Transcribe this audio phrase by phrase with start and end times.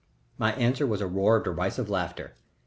[0.39, 2.33] My answer was a roar of derisive laughter.